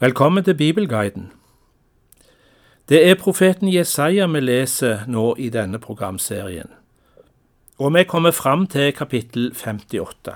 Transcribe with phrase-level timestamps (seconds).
[0.00, 1.32] Velkommen til Bibelguiden.
[2.88, 6.66] Det er profeten Jesaja vi leser nå i denne programserien,
[7.78, 10.34] og vi kommer fram til kapittel 58.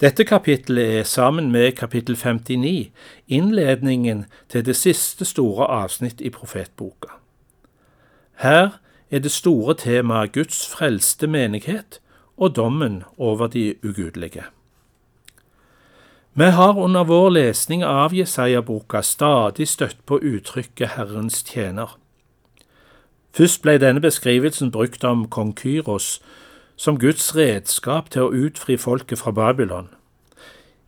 [0.00, 2.90] Dette kapittelet er sammen med kapittel 59
[3.28, 7.12] innledningen til det siste store avsnitt i profetboka.
[8.40, 8.80] Her
[9.10, 12.00] er det store temaet Guds frelste menighet
[12.38, 14.44] og dommen over de ugudelige.
[16.34, 21.96] Vi har under vår lesning av Jesaja-boka stadig støtt på uttrykket Herrens tjener.
[23.34, 26.20] Først ble denne beskrivelsen brukt om kong Kyros
[26.78, 29.90] som Guds redskap til å utfri folket fra Babylon.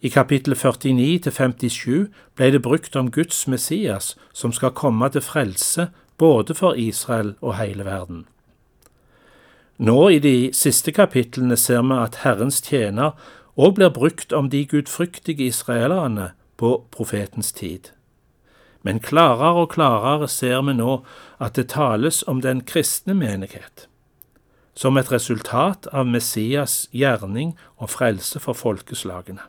[0.03, 2.07] I kapittel 49 57
[2.39, 5.89] ble det brukt om Guds Messias som skal komme til frelse
[6.23, 8.27] både for Israel og hele verden.
[9.79, 13.19] Nå i de siste kapitlene ser vi at Herrens tjener
[13.57, 17.93] òg blir brukt om de gudfryktige israelerne på profetens tid.
[18.83, 21.03] Men klarere og klarere ser vi nå
[21.39, 23.87] at det tales om den kristne menighet,
[24.75, 29.45] som et resultat av Messias gjerning og frelse for folkeslagene.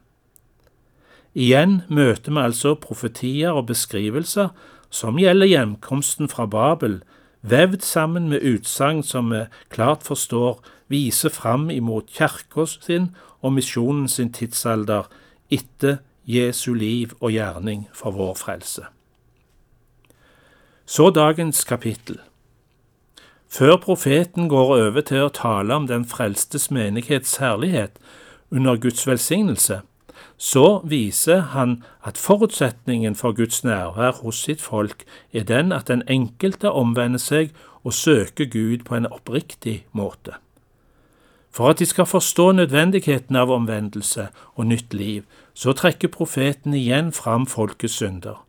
[1.33, 4.51] Igjen møter vi altså profetier og beskrivelser
[4.93, 7.01] som gjelder hjemkomsten fra Babel,
[7.41, 10.61] vevd sammen med utsagn som vi klart forstår
[10.93, 13.09] viser fram imot kirka sin
[13.43, 15.09] og misjonen sin tidsalder
[15.51, 18.87] etter Jesu liv og gjerning for vår frelse.
[20.85, 22.19] Så dagens kapittel.
[23.47, 27.99] Før profeten går over til å tale om den frelstes menighets herlighet
[28.49, 29.81] under Guds velsignelse,
[30.37, 36.03] så viser han at forutsetningen for Guds nærvær hos sitt folk er den at den
[36.07, 40.39] enkelte omvender seg og søker Gud på en oppriktig måte.
[41.53, 45.23] For at de skal forstå nødvendigheten av omvendelse og nytt liv,
[45.53, 48.41] så trekker profeten igjen fram folkets synder.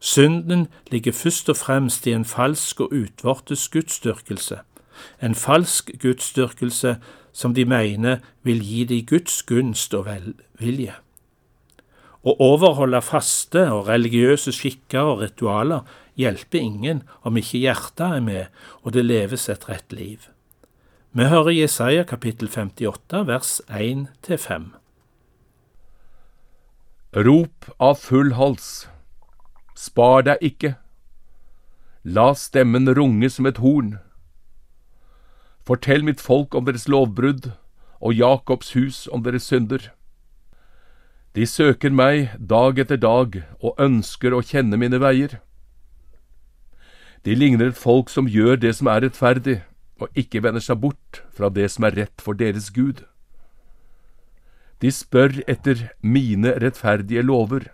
[0.00, 4.58] Synden ligger først og fremst i en falsk og utvortes gudsdyrkelse,
[5.22, 6.96] en falsk gudsdyrkelse
[7.32, 10.92] som de mener vil gi de Guds gunst og velvilje.
[12.24, 15.88] Å overholde faste og religiøse skikker og ritualer
[16.20, 20.33] hjelper ingen om ikke hjertet er med og det leves et rett liv.
[21.16, 24.64] Vi hører Jesaja kapittel 58 vers 1-5.
[27.14, 28.88] Rop av full hals,
[29.78, 30.72] spar deg ikke,
[32.02, 33.92] la stemmen runge som et horn.
[35.62, 37.46] Fortell mitt folk om deres lovbrudd
[38.00, 39.92] og Jakobs hus om deres synder.
[41.38, 45.38] De søker meg dag etter dag og ønsker å kjenne mine veier.
[47.22, 49.60] De ligner et folk som gjør det som er rettferdig,
[50.02, 53.04] og ikke vender seg bort fra det som er rett for deres Gud.
[54.82, 57.70] De spør etter mine rettferdige lover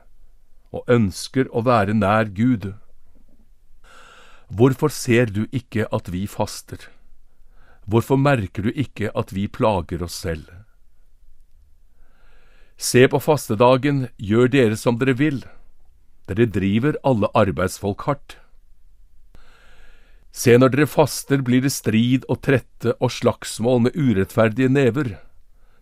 [0.71, 2.73] og ønsker å være nær Gud.
[4.51, 6.89] Hvorfor ser du ikke at vi faster?
[7.91, 10.47] Hvorfor merker du ikke at vi plager oss selv?
[12.81, 15.43] Se på fastedagen, gjør dere som dere vil.
[16.31, 18.39] Dere driver alle arbeidsfolk hardt.
[20.33, 25.17] Se, når dere faster blir det strid og trette og slagsmål med urettferdige never.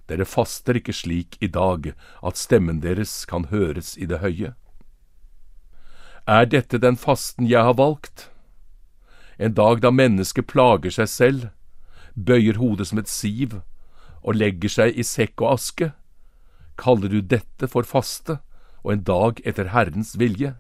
[0.09, 1.91] Dere faster ikke slik i dag
[2.25, 4.55] at stemmen deres kan høres i det høye.
[6.29, 8.31] Er dette den fasten jeg har valgt?
[9.39, 11.45] En dag da mennesket plager seg selv,
[12.17, 13.61] bøyer hodet som et siv
[14.25, 15.93] og legger seg i sekk og aske?
[16.81, 18.41] Kaller du dette for faste
[18.81, 20.57] og en dag etter Herrens vilje?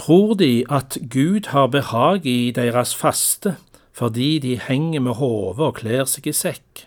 [0.00, 3.56] Tror de at Gud har behag i deres faste
[3.92, 6.86] fordi de henger med hodet og kler seg i sekk?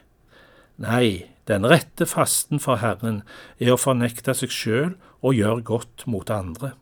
[0.82, 3.22] Nei, den rette fasten for Herren
[3.62, 6.74] er å fornekte seg sjøl og gjøre godt mot andre.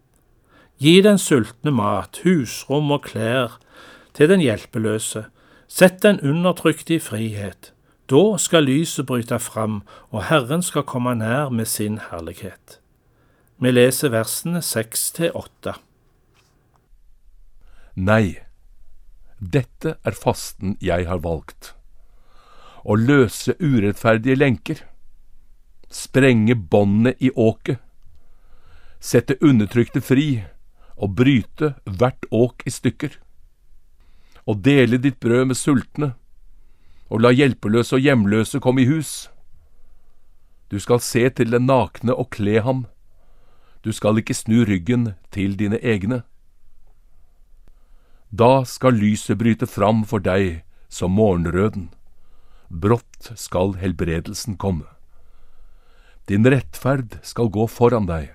[0.79, 3.59] Gi den sultne mat, husrom og klær
[4.15, 5.25] til den hjelpeløse,
[5.67, 7.73] sett den undertrykte i frihet.
[8.07, 9.81] Da skal lyset bryte fram,
[10.15, 12.79] og Herren skal komme nær med sin herlighet.
[13.59, 15.75] Vi leser versene seks til åtte.
[17.95, 18.39] Nei,
[19.41, 21.73] dette er fasten jeg har valgt.
[22.87, 24.79] Å løse urettferdige lenker,
[25.91, 27.81] sprenge båndene i åket,
[29.01, 30.45] sette undertrykte fri
[30.95, 33.17] og bryte hvert åk i stykker.
[34.47, 36.13] Å dele ditt brød med sultne,
[37.11, 39.27] og la hjelpeløse og hjemløse komme i hus.
[40.71, 42.85] Du skal se til den nakne og kle ham.
[43.83, 46.21] Du skal ikke snu ryggen til dine egne.
[48.31, 51.89] Da skal lyset bryte fram for deg som morgenrøden.
[52.71, 54.87] Brått skal helbredelsen komme.
[56.31, 58.29] Din rettferd skal gå foran deg,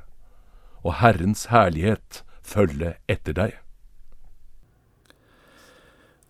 [0.85, 3.55] og Herrens herlighet følge etter deg.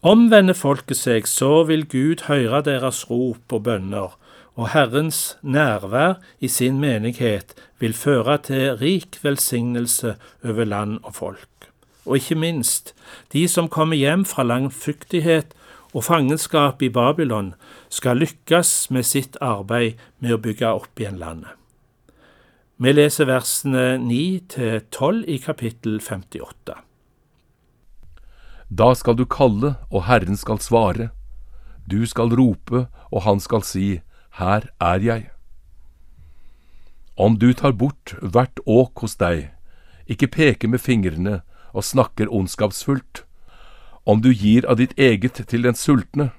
[0.06, 4.14] Omvender folket seg, så vil Gud høre deres rop og bønner,
[4.54, 10.14] og Herrens nærvær i sin menighet vil føre til rik velsignelse
[10.46, 11.72] over land og folk.
[12.06, 12.94] Og ikke minst,
[13.32, 15.54] de som kommer hjem fra langfuktighet
[15.92, 17.54] og fangenskap i Babylon,
[17.90, 21.52] skal lykkes med sitt arbeid med å bygge opp igjen landet.
[22.78, 26.76] Vi leser versene 9 til 12 i kapittel 58.
[28.68, 31.08] Da skal du kalle, og Herren skal svare.
[31.88, 34.00] Du skal rope, og han skal si,
[34.36, 35.30] Her er jeg.
[37.16, 39.48] Om du tar bort hvert åk hos deg,
[40.04, 41.40] ikke peker med fingrene
[41.76, 43.26] og snakker ondskapsfullt,
[44.06, 46.30] om du gir av ditt eget til den sultne,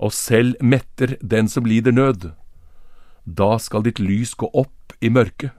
[0.00, 2.30] og selv metter den som lider nød,
[3.24, 5.52] da skal ditt lys gå opp i mørket.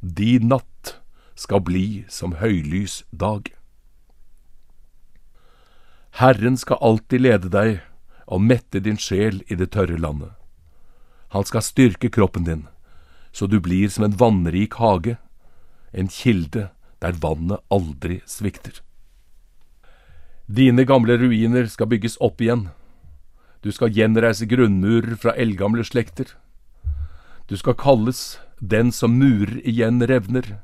[0.00, 0.98] Din natt
[1.38, 3.48] skal bli som høylys dag.
[6.18, 7.78] Herren skal alltid lede deg
[8.26, 10.34] og mette din sjel i det tørre landet.
[11.32, 12.66] Han skal styrke kroppen din,
[13.32, 15.16] så du blir som en vannrik hage,
[15.92, 16.68] en kilde
[17.02, 18.80] der vannet aldri svikter.
[20.48, 22.68] Dine gamle ruiner skal bygges opp igjen.
[23.62, 26.30] Du skal gjenreise grunnmurer fra eldgamle slekter.
[27.48, 30.58] Du skal kalles den som murer igjen revner,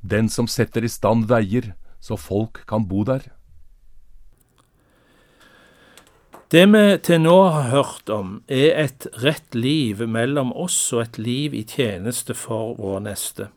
[0.00, 1.72] den som setter i stand veier
[2.02, 3.30] så folk kan bo der.
[6.52, 11.18] Det vi til nå har hørt om, er et rett liv mellom oss og et
[11.18, 13.48] liv i tjeneste for vår neste.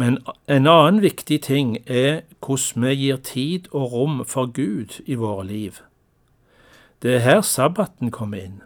[0.00, 0.16] Men
[0.48, 5.44] en annen viktig ting er hvordan vi gir tid og rom for Gud i våre
[5.44, 5.82] liv.
[7.02, 8.62] Det er her sabbaten kommer inn.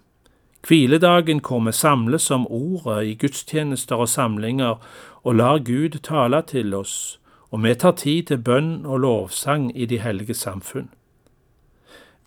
[0.68, 4.78] Hviledagen hvor vi samles om ordet i gudstjenester og samlinger
[5.24, 7.18] og lar Gud tale til oss,
[7.50, 10.88] og vi tar tid til bønn og lovsang i de hellige samfunn.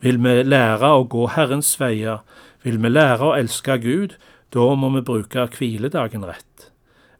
[0.03, 2.25] Vil vi lære å gå Herrens veier,
[2.63, 4.19] vil vi lære å elske Gud,
[4.51, 6.73] da må vi bruke hviledagen rett.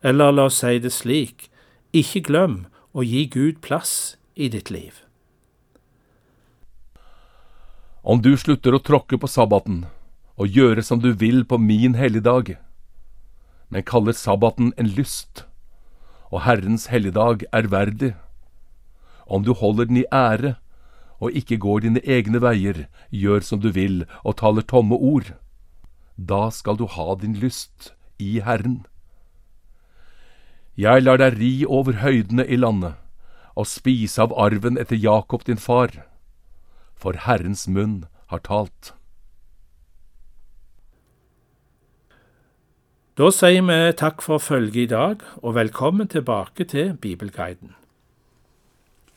[0.04, 1.50] Eller la oss si det slik,
[2.02, 5.04] ikke glem å gi Gud plass i ditt liv.
[8.08, 9.84] Om du slutter å tråkke på sabbaten
[10.38, 12.56] og gjøre som du vil på min helligdag,
[13.70, 15.44] men kaller sabbaten en lyst,
[16.32, 18.14] og Herrens helligdag ærverdig,
[19.28, 20.56] om du holder den i ære
[21.20, 25.34] og ikke går dine egne veier, gjør som du vil og taler tomme ord.
[26.16, 28.86] Da skal du ha din lyst i Herren.
[30.78, 33.00] Jeg lar deg ri over høydene i landet,
[33.58, 35.90] og spise av arven etter Jakob din far,
[36.94, 38.92] for Herrens munn har talt.
[43.18, 47.74] Da sier vi takk for følget i dag, og velkommen tilbake til Bibelguiden.